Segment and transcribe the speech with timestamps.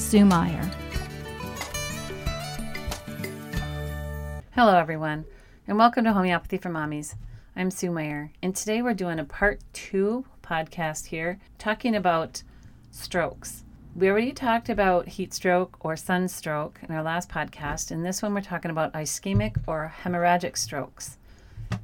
[0.00, 0.68] Sue Meyer.
[4.52, 5.26] Hello, everyone,
[5.68, 7.14] and welcome to Homeopathy for Mommies.
[7.54, 12.42] I'm Sue Meyer, and today we're doing a part two podcast here talking about
[12.90, 13.62] strokes.
[13.94, 18.34] We already talked about heat stroke or sunstroke in our last podcast, and this one
[18.34, 21.18] we're talking about ischemic or hemorrhagic strokes.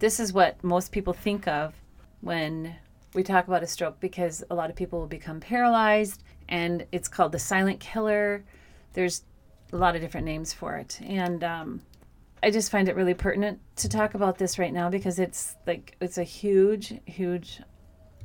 [0.01, 1.75] This is what most people think of
[2.23, 2.75] when
[3.15, 7.09] we talk about a stroke because a lot of people will become paralyzed and it's
[7.09, 8.45] called the silent killer.
[8.93, 9.23] There's
[9.73, 11.01] a lot of different names for it.
[11.03, 11.83] And um,
[12.43, 15.97] I just find it really pertinent to talk about this right now because it's like
[16.01, 17.61] it's a huge, huge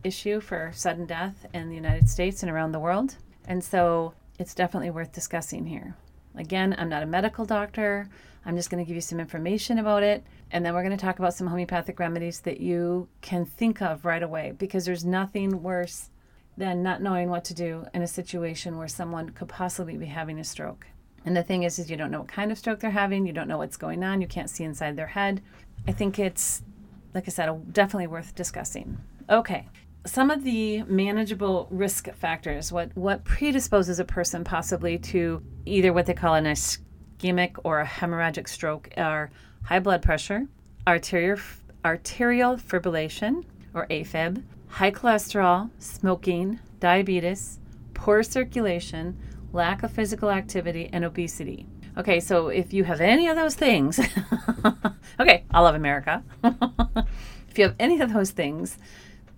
[0.03, 3.16] issue for sudden death in the United States and around the world.
[3.45, 5.95] And so it's definitely worth discussing here.
[6.35, 8.08] Again, I'm not a medical doctor.
[8.45, 10.23] I'm just going to give you some information about it.
[10.52, 14.06] And then we're going to talk about some homeopathic remedies that you can think of
[14.06, 16.09] right away because there's nothing worse
[16.57, 20.39] than not knowing what to do in a situation where someone could possibly be having
[20.39, 20.88] a stroke.
[21.25, 23.25] And the thing is, is you don't know what kind of stroke they're having.
[23.25, 24.21] You don't know what's going on.
[24.21, 25.41] You can't see inside their head.
[25.88, 26.63] I think it's,
[27.13, 28.97] like I said, definitely worth discussing.
[29.29, 29.67] Okay,
[30.05, 36.07] some of the manageable risk factors, what, what predisposes a person possibly to either what
[36.07, 39.29] they call an ischemic or a hemorrhagic stroke are
[39.63, 40.47] high blood pressure,
[40.88, 41.39] arterial,
[41.85, 44.41] arterial fibrillation or AFib,
[44.72, 47.59] high cholesterol, smoking, diabetes,
[47.94, 49.17] poor circulation,
[49.53, 51.67] lack of physical activity, and obesity.
[51.97, 54.00] Okay, so if you have any of those things,
[55.19, 56.23] okay, I love America.
[56.44, 58.78] if you have any of those things,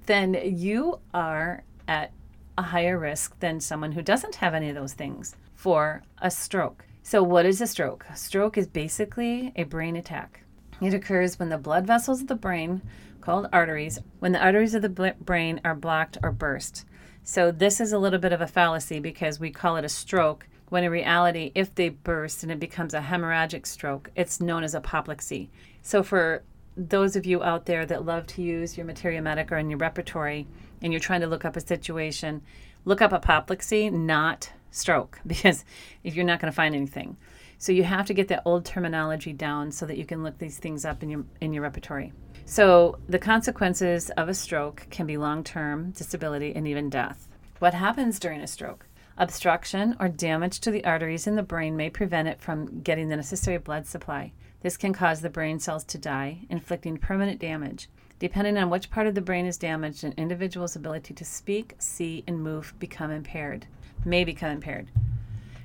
[0.06, 2.12] then you are at
[2.58, 6.85] a higher risk than someone who doesn't have any of those things for a stroke.
[7.02, 8.06] So, what is a stroke?
[8.09, 10.43] A stroke is basically a brain attack.
[10.86, 12.82] It occurs when the blood vessels of the brain,
[13.22, 16.86] called arteries, when the arteries of the brain are blocked or burst.
[17.24, 20.46] So, this is a little bit of a fallacy because we call it a stroke
[20.68, 24.74] when in reality, if they burst and it becomes a hemorrhagic stroke, it's known as
[24.76, 25.50] apoplexy.
[25.82, 26.44] So, for
[26.76, 30.48] those of you out there that love to use your materia medica in your repertory
[30.82, 32.42] and you're trying to look up a situation,
[32.86, 35.64] look up apoplexy, not stroke, because
[36.04, 37.16] if you're not going to find anything.
[37.63, 40.57] So you have to get that old terminology down so that you can look these
[40.57, 42.12] things up in your in your repertory.
[42.44, 47.29] So the consequences of a stroke can be long-term disability and even death.
[47.59, 48.85] What happens during a stroke?
[49.18, 53.16] Obstruction or damage to the arteries in the brain may prevent it from getting the
[53.16, 54.34] necessary blood supply.
[54.62, 57.88] This can cause the brain cells to die, inflicting permanent damage.
[58.19, 62.25] Depending on which part of the brain is damaged, an individual's ability to speak, see,
[62.28, 63.68] and move become impaired,
[64.03, 64.90] may become impaired.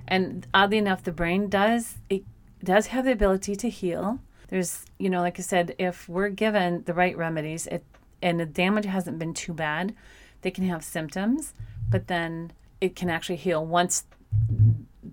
[0.08, 2.24] And oddly enough, the brain does it
[2.64, 4.19] does have the ability to heal.
[4.48, 7.84] There's, you know, like I said, if we're given the right remedies, it,
[8.22, 9.94] and the damage hasn't been too bad,
[10.41, 11.54] they can have symptoms,
[11.88, 14.04] but then it can actually heal once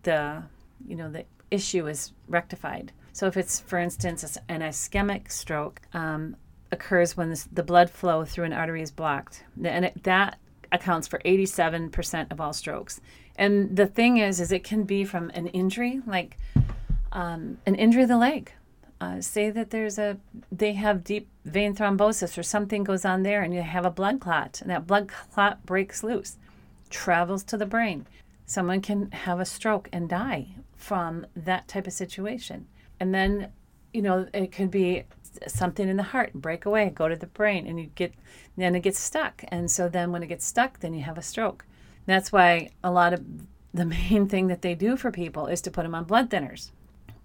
[0.03, 0.43] the,
[0.87, 2.91] you know, the issue is rectified.
[3.13, 6.35] So, if it's, for instance, an ischemic stroke, um,
[6.71, 10.39] occurs when this, the blood flow through an artery is blocked, and it, that
[10.71, 13.01] accounts for 87% of all strokes.
[13.35, 16.37] And the thing is, is it can be from an injury, like
[17.11, 18.51] um, an injury of the leg.
[19.01, 20.17] Uh, say that there's a
[20.51, 24.21] they have deep vein thrombosis or something goes on there, and you have a blood
[24.21, 26.37] clot, and that blood clot breaks loose,
[26.89, 28.07] travels to the brain.
[28.45, 32.67] Someone can have a stroke and die from that type of situation.
[32.99, 33.51] And then,
[33.93, 35.03] you know, it could be
[35.47, 38.13] something in the heart, break away, go to the brain, and you get,
[38.57, 39.43] then it gets stuck.
[39.49, 41.65] And so then when it gets stuck, then you have a stroke.
[42.05, 43.23] That's why a lot of
[43.73, 46.71] the main thing that they do for people is to put them on blood thinners.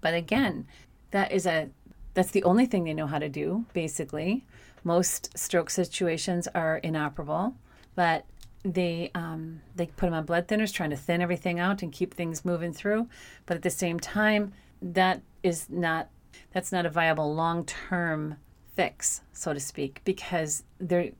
[0.01, 0.67] But again,
[1.11, 1.69] that is a
[2.13, 4.43] that's the only thing they know how to do, basically.
[4.83, 7.55] Most stroke situations are inoperable,
[7.95, 8.25] but
[8.63, 12.13] they um, they put them on blood thinners, trying to thin everything out and keep
[12.13, 13.07] things moving through.
[13.45, 16.09] But at the same time, that is not
[16.51, 18.37] that's not a viable long-term
[18.75, 21.11] fix, so to speak, because there,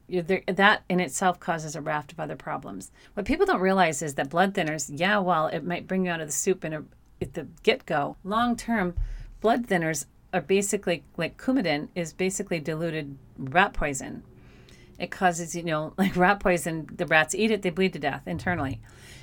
[0.48, 2.92] that in itself causes a raft of other problems.
[3.14, 6.22] What people don't realize is that blood thinners, yeah, while it might bring you out
[6.22, 6.84] of the soup in a,
[7.22, 8.96] at the get-go, long-term
[9.42, 14.24] blood thinners are basically like Coumadin is basically diluted rat poison.
[14.98, 18.28] It causes, you know, like rat poison, the rats eat it, they bleed to death
[18.28, 18.80] internally.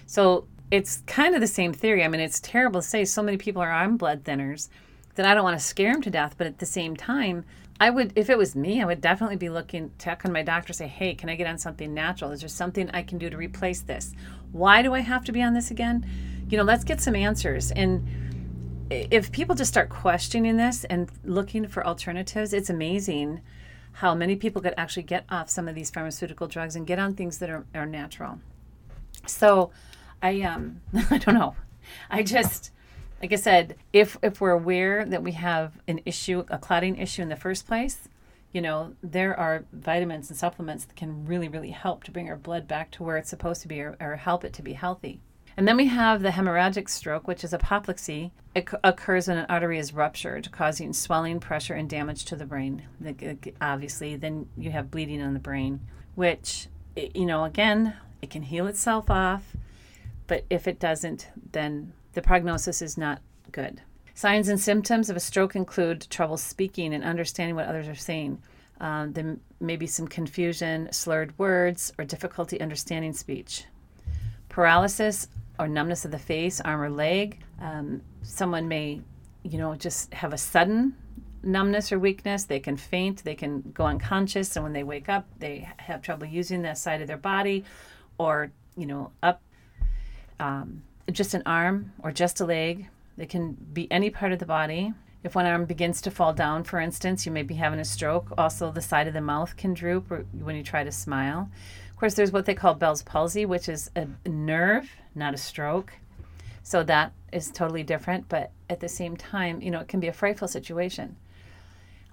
[0.07, 2.05] So it's kind of the same theory.
[2.05, 4.69] I mean, it's terrible to say so many people are on blood thinners
[5.19, 7.45] that I don't want to scare him to death, but at the same time,
[7.81, 10.73] I would, if it was me, I would definitely be looking, check on my doctor,
[10.73, 12.31] say, hey, can I get on something natural?
[12.31, 14.13] Is there something I can do to replace this?
[14.53, 16.09] Why do I have to be on this again?
[16.49, 17.73] You know, let's get some answers.
[17.73, 18.07] And
[18.91, 23.41] if people just start questioning this and looking for alternatives, it's amazing
[23.95, 27.15] how many people could actually get off some of these pharmaceutical drugs and get on
[27.15, 28.39] things that are, are natural.
[29.27, 29.73] So
[30.23, 30.81] I um
[31.11, 31.57] I don't know.
[32.09, 32.71] I just
[33.21, 37.23] like I said, if if we're aware that we have an issue, a clotting issue
[37.23, 38.09] in the first place,
[38.53, 42.37] you know, there are vitamins and supplements that can really, really help to bring our
[42.37, 45.21] blood back to where it's supposed to be or, or help it to be healthy.
[45.57, 48.31] And then we have the hemorrhagic stroke, which is apoplexy.
[48.55, 52.85] It occurs when an artery is ruptured, causing swelling, pressure, and damage to the brain.
[53.61, 55.81] Obviously, then you have bleeding on the brain,
[56.15, 59.57] which, eh, you know, again, it can heal itself off,
[60.29, 63.21] but if it doesn't, then the prognosis is not
[63.53, 63.81] good.
[64.15, 68.43] Signs and symptoms of a stroke include trouble speaking and understanding what others are saying.
[68.81, 73.65] Um, there may be some confusion, slurred words, or difficulty understanding speech.
[74.49, 75.29] Paralysis
[75.59, 77.41] or numbness of the face, arm, or leg.
[77.61, 79.01] Um, someone may,
[79.43, 80.95] you know, just have a sudden
[81.43, 82.45] numbness or weakness.
[82.45, 86.27] They can faint, they can go unconscious, and when they wake up, they have trouble
[86.27, 87.65] using that side of their body
[88.19, 89.43] or, you know, up
[90.41, 90.83] um,
[91.13, 92.89] just an arm or just a leg.
[93.17, 94.93] It can be any part of the body.
[95.25, 98.33] If one arm begins to fall down, for instance, you may be having a stroke.
[98.39, 101.51] Also, the side of the mouth can droop when you try to smile.
[101.91, 105.93] Of course, there's what they call Bell's palsy, which is a nerve, not a stroke.
[106.63, 110.07] So that is totally different, but at the same time, you know, it can be
[110.07, 111.17] a frightful situation.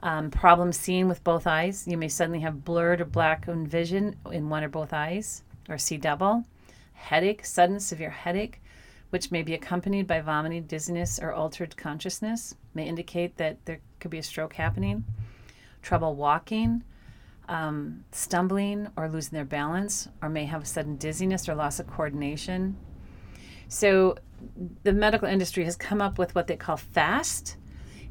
[0.02, 1.88] Um, problems seeing with both eyes.
[1.88, 5.98] You may suddenly have blurred or blackened vision in one or both eyes, or see
[5.98, 6.46] double.
[6.94, 8.62] Headache, sudden severe headache,
[9.10, 14.12] which may be accompanied by vomiting, dizziness, or altered consciousness, may indicate that there could
[14.12, 15.06] be a stroke happening.
[15.82, 16.84] Trouble walking,
[17.48, 21.88] um, stumbling or losing their balance, or may have a sudden dizziness or loss of
[21.88, 22.78] coordination.
[23.68, 24.18] So,
[24.84, 27.58] the medical industry has come up with what they call FAST.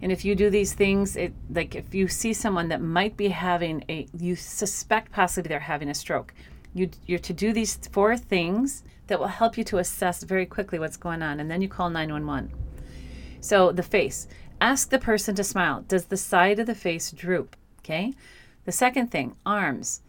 [0.03, 3.29] And if you do these things, it, like if you see someone that might be
[3.29, 6.35] having a, you suspect possibly they're having a stroke,
[6.75, 10.79] you, you're to do these four things that will help you to assess very quickly
[10.79, 11.41] what's going on.
[11.41, 12.53] And then you call 911.
[13.41, 14.27] So, the face.
[14.61, 15.85] Ask the person to smile.
[15.87, 17.57] Does the side of the face droop?
[17.81, 18.15] Okay.
[18.65, 20.01] The second thing, arms.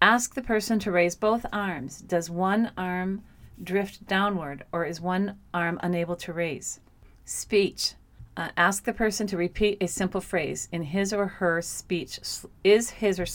[0.00, 2.00] Ask the person to raise both arms.
[2.00, 3.22] Does one arm
[3.62, 6.80] drift downward or is one arm unable to raise?
[7.24, 7.94] Speech.
[8.36, 12.18] Uh, ask the person to repeat a simple phrase in his or her speech.
[12.64, 13.26] Is his or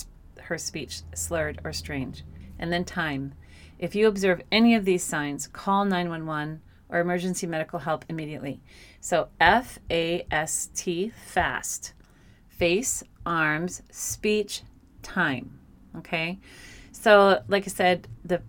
[0.42, 2.24] her speech slurred or strange?
[2.60, 3.34] And then time.
[3.80, 8.62] If you observe any of these signs, call 911 or emergency medical help immediately.
[9.00, 11.94] So F A S T, fast.
[12.48, 14.64] Face, arms, speech,
[15.04, 15.60] time.
[15.96, 16.40] Okay?
[16.92, 18.42] So, like I said, the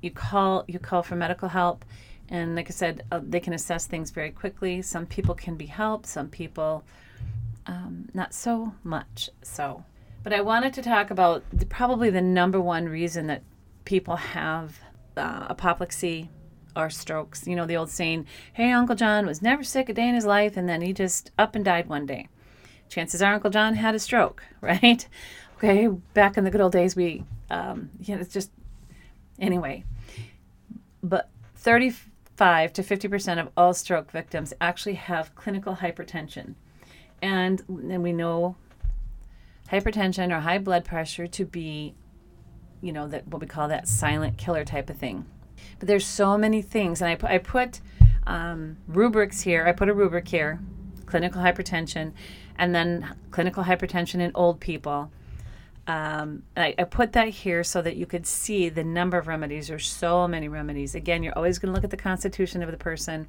[0.00, 1.84] you call you call for medical help
[2.28, 4.82] and like I said, uh, they can assess things very quickly.
[4.82, 6.84] Some people can be helped, some people
[7.66, 9.30] um, not so much.
[9.42, 9.84] So,
[10.22, 13.42] but I wanted to talk about the, probably the number one reason that
[13.88, 14.78] people have
[15.16, 16.30] uh, apoplexy
[16.76, 17.46] or strokes.
[17.46, 20.26] You know, the old saying, hey, Uncle John was never sick a day in his
[20.26, 22.28] life, and then he just up and died one day
[22.88, 25.06] chances are Uncle John had a stroke, right?
[25.56, 28.50] Okay, back in the good old days, we, um, you know, it's just,
[29.38, 29.84] anyway.
[31.02, 36.54] But 35 to 50% of all stroke victims actually have clinical hypertension.
[37.20, 38.56] And, and we know
[39.72, 41.94] hypertension or high blood pressure to be,
[42.80, 45.26] you know, that what we call that silent killer type of thing.
[45.78, 47.80] But there's so many things, and I, I put
[48.26, 49.66] um, rubrics here.
[49.66, 50.60] I put a rubric here,
[51.06, 52.12] clinical hypertension
[52.58, 55.10] and then clinical hypertension in old people.
[55.86, 59.68] Um, I, I, put that here so that you could see the number of remedies.
[59.68, 60.94] There's so many remedies.
[60.94, 63.26] Again, you're always going to look at the constitution of the person.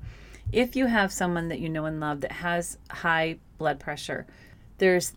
[0.51, 4.25] If you have someone that you know and love that has high blood pressure,
[4.77, 5.13] there's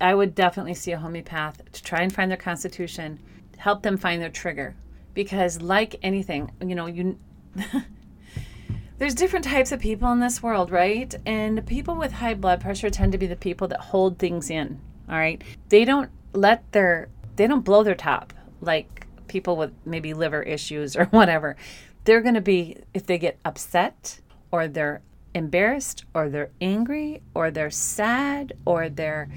[0.00, 3.18] I would definitely see a homeopath to try and find their constitution,
[3.56, 4.76] help them find their trigger,
[5.14, 7.18] because like anything, you know, you
[8.98, 11.14] there's different types of people in this world, right?
[11.26, 14.80] And people with high blood pressure tend to be the people that hold things in,
[15.08, 15.42] all right?
[15.68, 20.96] They don't let their they don't blow their top like people with maybe liver issues
[20.96, 21.56] or whatever.
[22.04, 24.20] They're going to be if they get upset
[24.50, 25.02] or they're
[25.34, 29.28] embarrassed or they're angry or they're sad or they're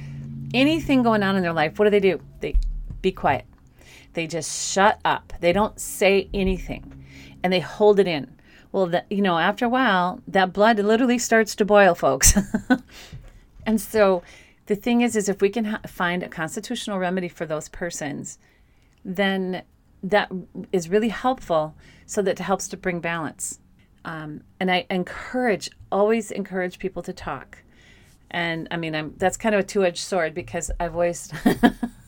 [0.53, 2.21] anything going on in their life, what do they do?
[2.39, 2.55] They
[3.01, 3.45] be quiet.
[4.13, 5.33] They just shut up.
[5.39, 6.99] They don't say anything
[7.43, 8.35] and they hold it in
[8.71, 12.37] Well, that you know, after a while, that blood literally starts to boil, folks.
[13.65, 14.21] and so,
[14.67, 18.37] the thing is, is if we can ha- find a constitutional remedy for those persons,
[19.03, 19.63] then
[20.03, 20.31] that
[20.71, 21.75] is really helpful,
[22.05, 23.59] so that it helps to bring balance.
[24.05, 27.63] Um, and I encourage, always encourage people to talk.
[28.31, 31.31] And I mean, I'm that's kind of a two-edged sword because I've always.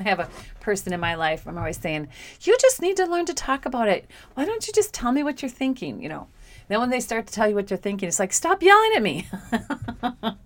[0.00, 0.28] I have a
[0.60, 1.46] person in my life.
[1.46, 2.08] I'm always saying,
[2.40, 4.10] you just need to learn to talk about it.
[4.34, 6.02] Why don't you just tell me what you're thinking?
[6.02, 6.26] You know,
[6.68, 9.02] then when they start to tell you what you're thinking, it's like, stop yelling at
[9.02, 9.28] me.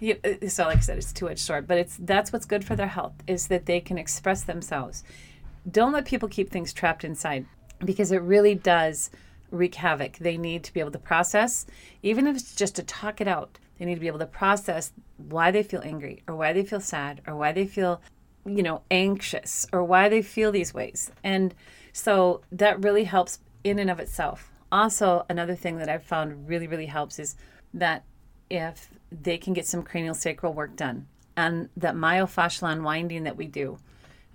[0.00, 2.64] you, uh, so, like I said, it's two edged sword, but it's that's what's good
[2.64, 5.02] for their health is that they can express themselves.
[5.70, 7.46] Don't let people keep things trapped inside
[7.84, 9.10] because it really does
[9.50, 10.18] wreak havoc.
[10.18, 11.66] They need to be able to process,
[12.02, 13.58] even if it's just to talk it out.
[13.78, 16.80] They need to be able to process why they feel angry or why they feel
[16.80, 18.00] sad or why they feel
[18.44, 21.10] you know, anxious or why they feel these ways.
[21.22, 21.54] And
[21.92, 24.50] so that really helps in and of itself.
[24.70, 27.36] Also, another thing that I've found really, really helps is
[27.74, 28.04] that
[28.50, 31.06] if they can get some cranial sacral work done
[31.36, 33.78] and that myofascial unwinding that we do.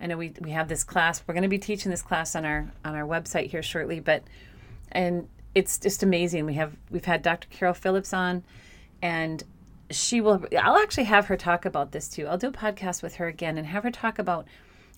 [0.00, 1.22] I know we, we have this class.
[1.26, 4.22] We're going to be teaching this class on our on our website here shortly, but
[4.92, 6.46] and it's just amazing.
[6.46, 7.48] We have we've had Dr.
[7.50, 8.44] Carol Phillips on,
[9.02, 9.42] and
[9.90, 12.26] she will i'll actually have her talk about this too.
[12.26, 14.46] I'll do a podcast with her again and have her talk about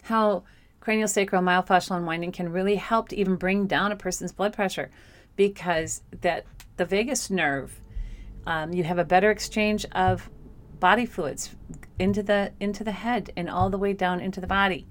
[0.02, 0.44] how
[0.80, 4.90] cranial sacral myofascial unwinding can really help to even bring down a person's blood pressure
[5.36, 6.44] because that
[6.76, 7.80] the vagus nerve
[8.46, 10.28] um, you have a better exchange of
[10.80, 11.54] body fluids
[11.98, 14.86] into the into the head and all the way down into the body.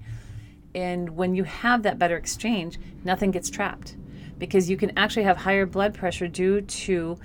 [0.74, 3.96] And when you have that better exchange nothing gets trapped
[4.38, 7.18] because you can actually have higher blood pressure due to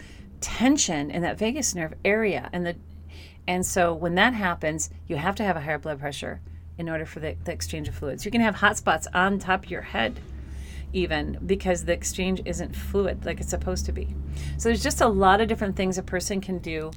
[0.46, 2.50] tension in that vagus nerve area.
[2.54, 2.76] And the
[3.48, 6.40] and so when that happens you have to have a higher blood pressure
[6.78, 8.26] in order for the, the exchange of fluids.
[8.26, 10.20] You can have hot spots on top of your head
[10.94, 14.16] even because the exchange isn't fluid like it's supposed to be.
[14.58, 16.92] So there's just a lot of different things a person can do.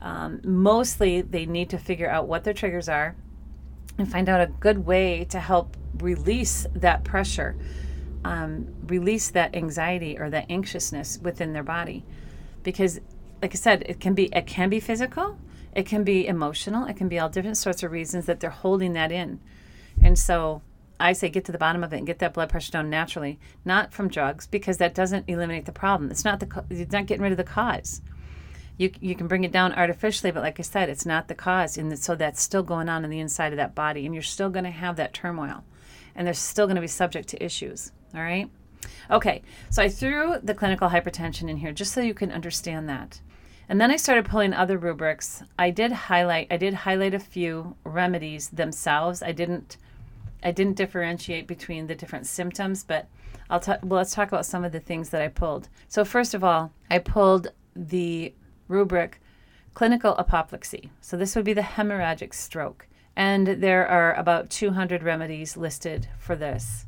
[0.00, 3.16] Um, mostly they need to figure out what their triggers are
[3.98, 7.56] and find out a good way to help release that pressure
[8.24, 12.04] um, release that anxiety or that anxiousness within their body
[12.62, 13.00] because
[13.40, 15.38] like I said, it can be it can be physical,
[15.74, 18.92] it can be emotional, it can be all different sorts of reasons that they're holding
[18.92, 19.40] that in.
[20.00, 20.62] And so
[21.00, 23.40] I say get to the bottom of it and get that blood pressure down naturally,
[23.64, 26.10] not from drugs because that doesn't eliminate the problem.
[26.10, 28.00] It's not the it's not getting rid of the cause.
[28.78, 31.76] You, you can bring it down artificially, but like I said, it's not the cause,
[31.76, 34.48] and so that's still going on in the inside of that body, and you're still
[34.48, 35.62] going to have that turmoil,
[36.14, 37.92] and they're still going to be subject to issues.
[38.14, 38.50] All right.
[39.10, 43.20] Okay, so I threw the clinical hypertension in here just so you can understand that.
[43.68, 45.42] And then I started pulling other rubrics.
[45.58, 49.22] I did highlight I did highlight a few remedies themselves.
[49.22, 49.76] I didn't
[50.42, 53.08] I didn't differentiate between the different symptoms, but
[53.48, 55.68] I'll talk well let's talk about some of the things that I pulled.
[55.88, 58.34] So first of all, I pulled the
[58.68, 59.20] rubric
[59.74, 60.90] clinical apoplexy.
[61.00, 62.88] So this would be the hemorrhagic stroke.
[63.16, 66.86] And there are about 200 remedies listed for this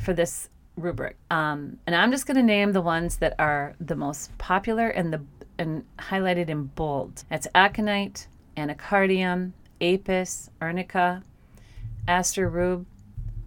[0.00, 1.16] for this rubric.
[1.30, 5.12] Um, and I'm just going to name the ones that are the most popular and
[5.12, 5.22] the
[5.58, 7.22] and highlighted in bold.
[7.28, 8.26] That's aconite,
[8.56, 11.22] anacardium, apis, arnica,
[12.08, 12.86] aster rube,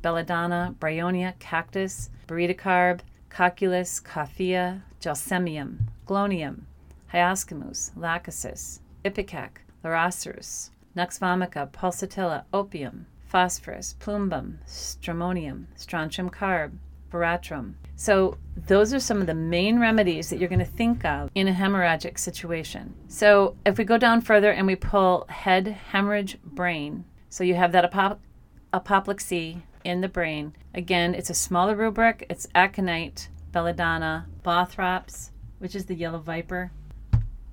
[0.01, 6.65] belladonna, bryonia, cactus, baryta carb, cocculus, coffea, gelsemium, glonium,
[7.13, 9.50] hyoscyamus, lachesis, ipecac,
[9.84, 16.72] laurocerasus, nux vomica, pulsatilla, opium, phosphorus, plumbum, stramonium, strontium carb,
[17.09, 17.75] veratrum.
[17.95, 21.47] So, those are some of the main remedies that you're going to think of in
[21.47, 22.93] a hemorrhagic situation.
[23.07, 27.71] So, if we go down further and we pull head, hemorrhage, brain, so you have
[27.71, 28.19] that apop-
[28.73, 30.53] apoplexy in the brain.
[30.73, 32.25] Again, it's a smaller rubric.
[32.29, 36.71] It's aconite, belladonna, bothrops, which is the yellow viper,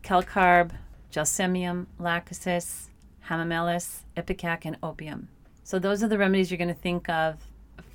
[0.03, 0.73] calcarb,
[1.13, 2.89] gelsemium, lachesis,
[3.29, 5.29] hamamelis, ipecac, and opium.
[5.63, 7.41] So those are the remedies you're going to think of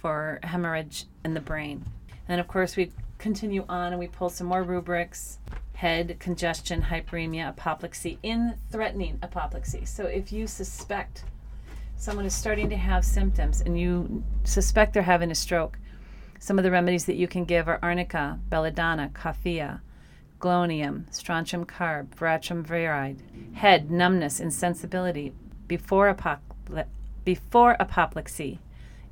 [0.02, 1.84] for hemorrhage in the brain.
[2.28, 5.40] And of course, we continue on and we pull some more rubrics
[5.80, 9.86] head, congestion, hyperemia, apoplexy, in threatening apoplexy.
[9.86, 11.24] So if you suspect
[11.96, 15.80] someone is starting to have symptoms and you suspect they're having a stroke,
[16.38, 19.80] some of the remedies that you can give are arnica, belladonna, coffea,
[20.40, 23.20] glonium, strontium carb, veratrum viride,
[23.56, 25.34] head, numbness, insensibility,
[25.68, 26.86] before, apopl-
[27.24, 28.60] before apoplexy,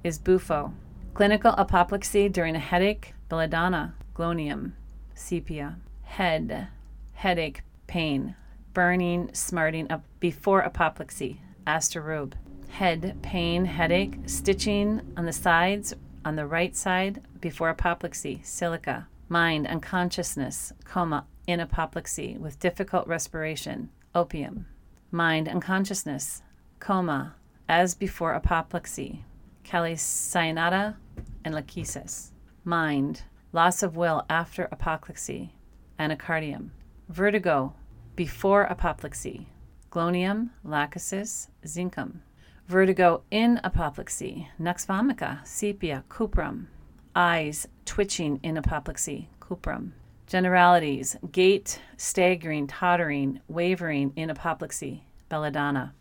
[0.04, 0.74] is Bufo.
[1.13, 4.75] Clinical apoplexy during a headache, belladonna, glonium,
[5.16, 5.77] sepia.
[6.04, 6.68] Head,
[7.13, 8.36] headache, pain,
[8.74, 12.36] burning, smarting up before apoplexy, aster rube.
[12.70, 19.08] Head, pain, headache, stitching on the sides, on the right side before apoplexy, silica.
[19.30, 24.66] mind unconsciousness, coma, in apoplexy with difficult respiration, opium.
[25.12, 26.42] Mind unconsciousness,
[26.80, 27.36] coma,
[27.68, 29.24] as before apoplexy,
[29.68, 30.96] calcyanata
[31.44, 32.32] and lachesis.
[32.64, 35.54] Mind, loss of will after apoplexy,
[36.00, 36.70] anacardium.
[37.10, 37.74] Vertigo,
[38.16, 39.48] before apoplexy,
[39.90, 42.20] glonium, lachesis, zincum.
[42.68, 46.68] Vertigo in apoplexy, nux vomica, sepia, cuprum.
[47.16, 49.92] Eyes, twitching in apoplexy, cuprum.
[50.28, 55.94] Generalities, gait, staggering, tottering, wavering in apoplexy, belladonna.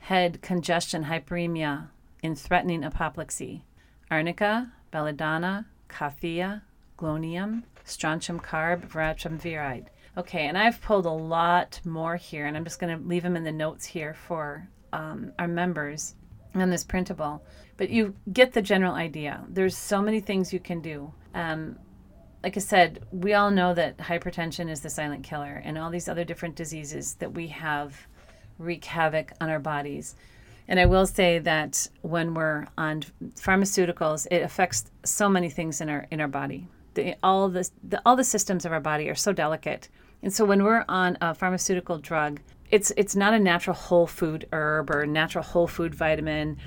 [0.00, 1.88] Head, congestion, hyperemia
[2.22, 3.64] in threatening apoplexy,
[4.10, 6.62] arnica, belladonna, coffea,
[6.96, 9.86] glonium, strontium carb, veratrum viride.
[10.16, 13.36] Okay, and I've pulled a lot more here, and I'm just going to leave them
[13.36, 16.14] in the notes here for um, our members
[16.54, 17.42] on this printable.
[17.76, 19.44] But you get the general idea.
[19.48, 21.12] There's so many things you can do.
[21.34, 21.78] Um,
[22.42, 26.08] like I said, we all know that hypertension is the silent killer, and all these
[26.08, 28.06] other different diseases that we have
[28.58, 30.14] wreak havoc on our bodies.
[30.68, 33.02] And I will say that when we're on
[33.34, 36.68] pharmaceuticals, it affects so many things in our in our body.
[36.94, 39.88] The, all the, the all the systems of our body are so delicate,
[40.22, 42.40] and so when we're on a pharmaceutical drug,
[42.70, 46.58] it's it's not a natural whole food herb or natural whole food vitamin.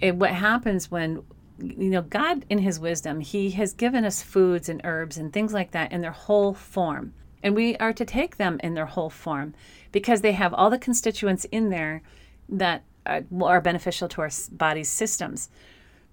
[0.00, 1.22] It, what happens when
[1.62, 5.52] you know, God, in His wisdom, He has given us foods and herbs and things
[5.52, 7.14] like that in their whole form.
[7.42, 9.54] And we are to take them in their whole form
[9.90, 12.02] because they have all the constituents in there
[12.48, 15.48] that Uh, are, are beneficial to our body's systems.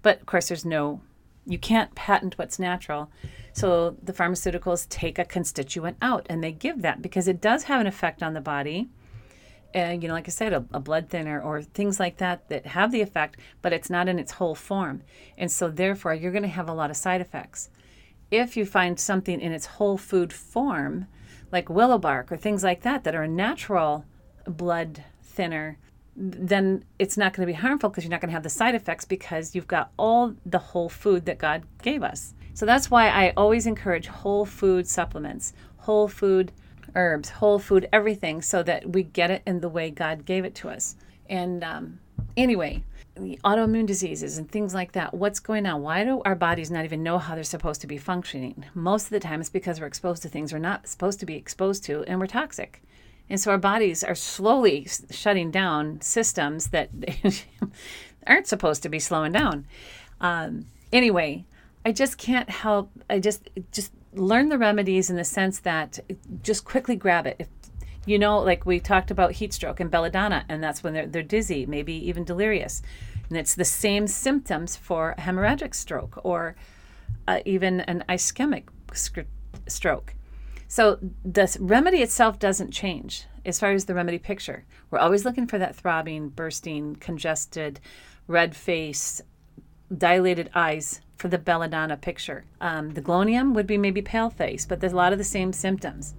[0.02, 1.00] But of course, there's no,
[1.46, 3.10] you can't patent what's natural.
[3.52, 7.80] So the pharmaceuticals take a constituent out and they give that because it does have
[7.80, 8.88] an effect on the body
[9.72, 12.66] and you know, like I said, a, a, blood thinner or things like that that
[12.66, 15.02] have the effect, but it's not in its whole form.
[15.38, 17.70] And so, therefore, you're going to have a lot of side effects.
[18.30, 21.06] If you find something in its whole food form,
[21.52, 24.04] like willow bark or things like that, that are a natural
[24.46, 25.78] blood thinner,
[26.16, 28.74] then it's not going to be harmful because you're not going to have the side
[28.74, 32.34] effects because you've got all the whole food that God gave us.
[32.54, 36.52] So that's why I always encourage whole food supplements, whole food
[36.94, 40.54] herbs, whole food, everything, so that we get it in the way God gave it
[40.56, 40.96] to us.
[41.28, 42.00] And um,
[42.36, 42.82] anyway,
[43.14, 45.14] the autoimmune diseases and things like that.
[45.14, 45.82] What's going on?
[45.82, 48.64] Why do our bodies not even know how they're supposed to be functioning?
[48.74, 51.36] Most of the time, it's because we're exposed to things we're not supposed to be
[51.36, 52.82] exposed to, and we're toxic.
[53.30, 56.90] And so our bodies are slowly shutting down systems that
[58.26, 59.66] aren't supposed to be slowing down.
[60.20, 61.44] Um, anyway,
[61.86, 62.90] I just can't help.
[63.08, 66.00] I just just learn the remedies in the sense that
[66.42, 67.36] just quickly grab it.
[67.38, 67.48] If,
[68.04, 71.22] you know, like we talked about heat stroke and belladonna, and that's when they're, they're
[71.22, 72.82] dizzy, maybe even delirious.
[73.28, 76.56] And it's the same symptoms for hemorrhagic stroke or
[77.28, 78.64] uh, even an ischemic
[79.68, 80.14] stroke.
[80.70, 84.64] So the remedy itself doesn't change as far as the remedy picture.
[84.88, 87.80] We're always looking for that throbbing, bursting, congested,
[88.28, 89.20] red face,
[89.98, 92.44] dilated eyes for the belladonna picture.
[92.60, 95.52] Um, the glonium would be maybe pale face, but there's a lot of the same
[95.52, 96.14] symptoms.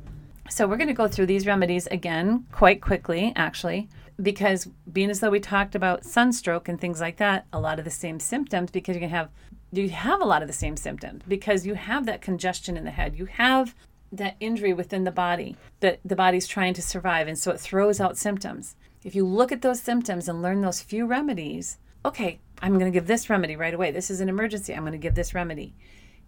[0.49, 3.87] So we're going to go through these remedies again quite quickly, actually,
[4.21, 7.85] because being as though we talked about sunstroke and things like that, a lot of
[7.85, 9.29] the same symptoms because you can have
[9.71, 12.91] you have a lot of the same symptoms because you have that congestion in the
[12.91, 13.17] head.
[13.17, 13.73] You have
[14.11, 17.99] that injury within the body that the body's trying to survive and so it throws
[17.99, 18.75] out symptoms.
[19.03, 22.97] If you look at those symptoms and learn those few remedies, okay, I'm going to
[22.97, 23.91] give this remedy right away.
[23.91, 24.73] This is an emergency.
[24.73, 25.73] I'm going to give this remedy.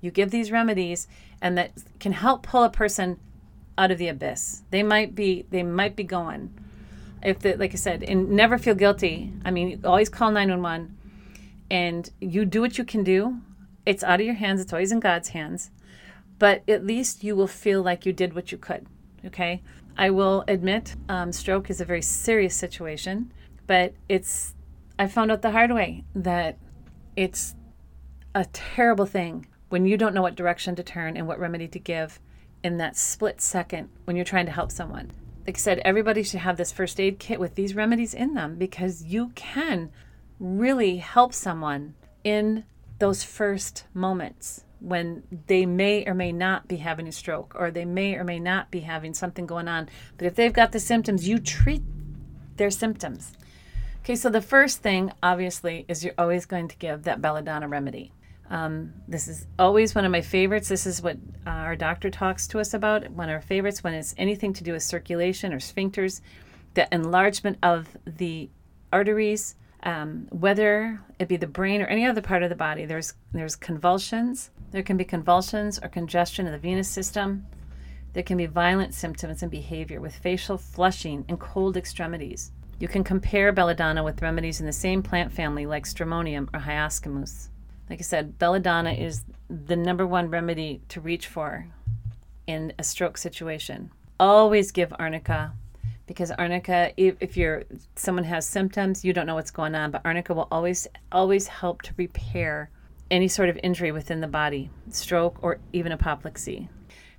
[0.02, 1.08] You give these remedies,
[1.41, 3.19] and that can help pull a person
[3.78, 4.63] out of the abyss.
[4.69, 6.54] They might be they might be going.
[7.24, 9.32] If the, like I said, and never feel guilty.
[9.46, 10.98] I mean, always call 911,
[11.72, 13.39] and you do what you can do.
[13.86, 14.60] It's out of your hands.
[14.60, 15.72] It's always in God's hands,
[16.39, 18.86] but at least you will feel like you did what you could.
[19.26, 19.62] Okay.
[19.98, 23.32] I will admit, um, stroke is a very serious situation,
[23.67, 24.56] but it's
[24.98, 26.58] I found out the hard way that
[27.15, 27.56] it's
[28.36, 31.80] a terrible thing when you don't know what direction to turn and what remedy to
[31.80, 32.19] give
[32.63, 35.12] in that split second when you're trying to help someone.
[35.46, 38.56] Like I said, everybody should have this first aid kit with these remedies in them
[38.56, 39.91] because you can
[40.39, 42.63] really help someone in
[43.00, 47.86] those first moments when they may or may not be having a stroke or they
[47.86, 49.89] may or may not be having something going on.
[50.17, 51.82] But if they've got the symptoms, you treat
[52.58, 53.34] their symptoms.
[54.00, 58.12] Okay, so the first thing, obviously, is you're always going to give that belladonna remedy.
[58.50, 60.67] Um, this is always one of my favorites.
[60.67, 61.17] This is what
[61.48, 63.10] uh, our doctor talks to us about.
[63.12, 66.19] One of our favorites when it's anything to do with circulation or sphincters,
[66.74, 68.50] the enlargement of the
[68.91, 72.86] arteries, um, whether it be the brain or any other part of the body.
[72.86, 77.45] There's there's convulsions, There can be convulsions or congestion of the venous system.
[78.13, 82.51] There can be violent symptoms and behavior with facial flushing and cold extremities.
[82.79, 87.49] You can compare belladonna with remedies in the same plant family like stramonium or hyoscyamus.
[87.88, 91.67] Like I said, belladonna is the number one remedy to reach for
[92.47, 93.91] in a stroke situation.
[94.19, 95.53] Always give arnica
[96.07, 100.01] because arnica if, if you're someone has symptoms, you don't know what's going on, but
[100.03, 102.71] arnica will always always help to repair
[103.13, 106.67] any sort of injury within the body, stroke or even apoplexy.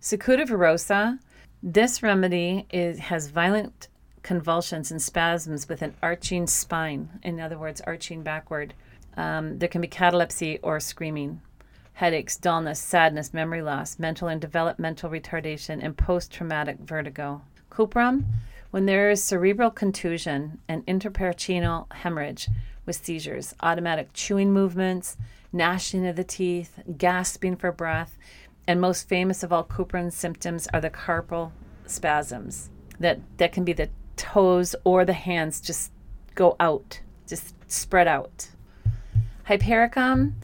[0.00, 1.20] Cicuta virosa,
[1.62, 3.86] this remedy is, has violent
[4.24, 8.74] convulsions and spasms with an arching spine, in other words, arching backward.
[9.16, 11.40] Um, there can be catalepsy or screaming,
[11.92, 17.40] headaches, dullness, sadness, memory loss, mental and developmental retardation, and post traumatic vertigo.
[17.70, 18.24] Cuprum,
[18.72, 22.48] when there is cerebral contusion and interperitoneal hemorrhage
[22.86, 25.16] with seizures, automatic chewing movements,
[25.52, 28.18] gnashing of the teeth, gasping for breath,
[28.66, 31.52] and most famous of all Cuprum's symptoms are the carpal
[31.86, 32.70] spasms.
[32.98, 35.92] That that can be the toes or the hands just
[36.34, 38.48] go out, just spread out.
[39.44, 40.34] Hypericum,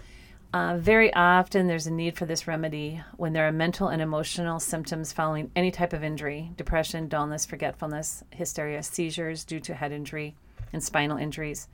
[0.52, 4.58] uh, very often there's a need for this remedy when there are mental and emotional
[4.58, 10.34] symptoms following any type of injury depression, dullness, forgetfulness, hysteria, seizures due to head injury,
[10.72, 11.68] and spinal injuries.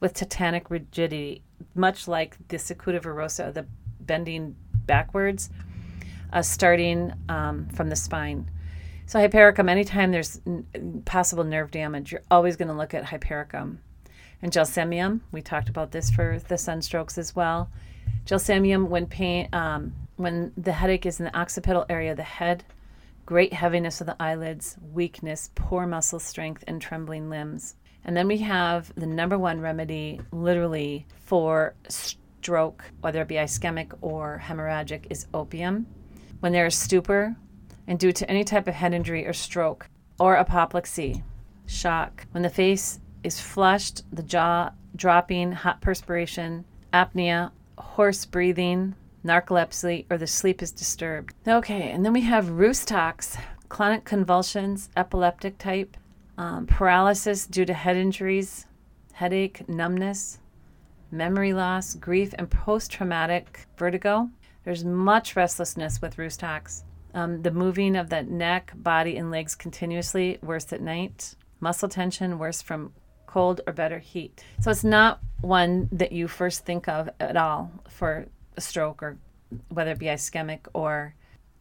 [0.00, 1.42] With tetanic rigidity,
[1.74, 3.66] much like the cicuta virosa, the
[4.00, 5.50] bending backwards,
[6.32, 8.50] uh, starting um, from the spine.
[9.06, 13.80] So hypericum, anytime there's n- possible nerve damage, you're always going to look at hypericum.
[14.40, 17.68] And gelsemium, we talked about this for the sunstrokes as well.
[18.24, 22.64] Gelsemium, when pain, um, when the headache is in the occipital area of the head,
[23.26, 27.74] great heaviness of the eyelids, weakness, poor muscle strength, and trembling limbs.
[28.04, 33.92] And then we have the number one remedy, literally for stroke, whether it be ischemic
[34.00, 35.86] or hemorrhagic, is opium
[36.40, 37.36] when there is stupor
[37.86, 41.22] and due to any type of head injury or stroke or apoplexy,
[41.66, 50.06] shock, when the face is flushed, the jaw dropping, hot perspiration, apnea, hoarse breathing, narcolepsy,
[50.10, 51.34] or the sleep is disturbed.
[51.46, 53.36] Okay, and then we have roostox, tox,
[53.68, 55.96] clonic convulsions, epileptic type,
[56.40, 58.64] um, paralysis due to head injuries,
[59.12, 60.38] headache, numbness,
[61.10, 64.30] memory loss, grief, and post traumatic vertigo.
[64.64, 66.84] There's much restlessness with rhus tox.
[67.12, 71.34] Um, the moving of the neck, body, and legs continuously, worse at night.
[71.60, 72.94] Muscle tension, worse from
[73.26, 74.42] cold or better heat.
[74.62, 78.24] So it's not one that you first think of at all for
[78.56, 79.18] a stroke or
[79.68, 81.14] whether it be ischemic or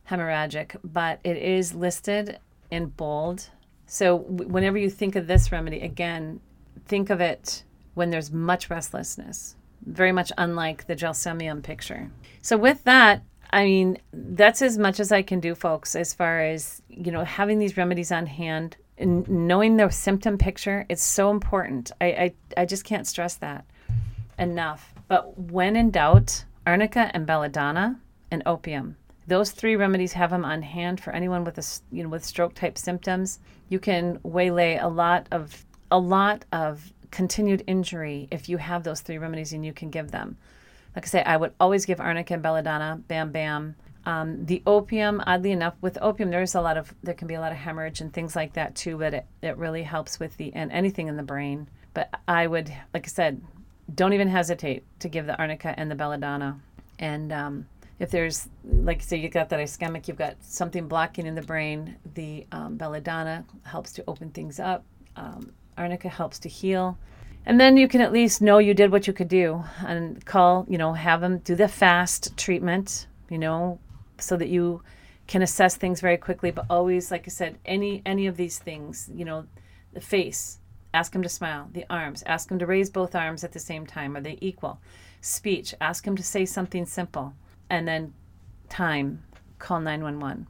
[0.10, 2.40] hemorrhagic, but it is listed
[2.72, 3.50] in bold.
[3.90, 6.40] So whenever you think of this remedy, again,
[6.86, 7.64] think of it
[7.96, 12.12] when there's much restlessness, very much unlike the gelsemium picture.
[12.44, 16.40] So with that, I mean, that's as much as I can do, folks, as far
[16.40, 20.86] as, you know, having these remedies on hand and knowing the symptom picture.
[20.88, 21.92] It's so important.
[22.00, 23.66] I, I, I just can't stress that
[24.38, 24.94] enough.
[25.08, 28.00] But when in doubt, arnica and belladonna
[28.30, 28.98] and opium.
[29.30, 31.66] Those three remedies have them on hand for anyone with a,
[31.96, 33.40] you know, with stroke type symptoms.
[33.70, 39.02] You can waylay a lot of a lot of continued injury if you have those
[39.02, 40.36] three remedies and you can give them.
[40.96, 43.76] Like I say, I would always give arnica and belladonna, bam, bam.
[44.06, 47.40] Um, the opium, oddly enough, with opium, there's a lot of, there can be a
[47.40, 50.52] lot of hemorrhage and things like that too, but it, it really helps with the,
[50.56, 51.68] and anything in the brain.
[51.94, 53.42] But I would, like I said,
[53.94, 56.60] don't even hesitate to give the arnica and the belladonna.
[56.98, 57.66] And um,
[58.00, 61.98] if there's, like say, you've got that ischemic, you've got something blocking in the brain,
[62.16, 64.86] the um, belladonna helps to open things up.
[65.16, 66.98] Um, arnica helps to heal.
[67.46, 70.66] And then you can at least know you did what you could do and call,
[70.70, 73.80] you know, have them do the fast treatment, you know,
[74.18, 74.82] so that you
[75.28, 76.52] can assess things very quickly.
[76.52, 79.46] But always, like I said, any any of these things, you know,
[79.94, 80.60] the face,
[80.94, 81.70] ask him to smile.
[81.72, 84.16] The arms, ask him to raise both arms at the same time.
[84.16, 84.80] Are they equal?
[85.22, 87.34] Speech, ask him to say something simple.
[87.70, 88.14] And then
[88.70, 89.24] time,
[89.60, 90.48] call 911.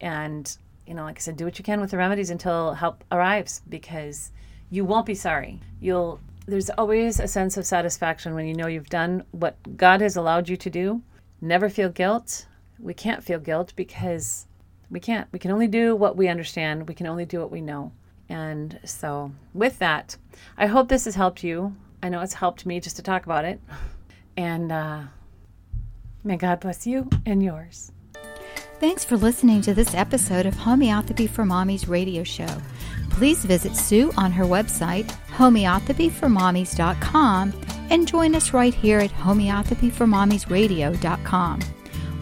[0.00, 3.04] And, you know, like I said, do what you can with the remedies until help
[3.10, 4.30] arrives because
[4.70, 5.60] you won't be sorry.
[5.80, 10.16] You'll there's always a sense of satisfaction when you know you've done what God has
[10.16, 11.00] allowed you to do.
[11.40, 12.46] Never feel guilt.
[12.78, 14.46] We can't feel guilt because
[14.90, 15.26] we can't.
[15.32, 16.86] We can only do what we understand.
[16.86, 17.92] We can only do what we know.
[18.28, 20.16] And so, with that,
[20.56, 21.74] I hope this has helped you.
[22.02, 23.60] I know it's helped me just to talk about it.
[24.36, 25.02] And uh,
[26.24, 27.90] may God bless you and yours.
[28.80, 32.48] Thanks for listening to this episode of Homeopathy for Mommies radio show.
[33.10, 37.60] Please visit Sue on her website, homeopathyformommies.com,
[37.90, 41.60] and join us right here at homeopathyformommiesradio.com.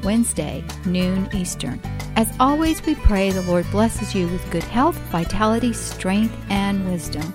[0.05, 1.81] Wednesday, noon Eastern.
[2.17, 7.33] As always, we pray the Lord blesses you with good health, vitality, strength, and wisdom.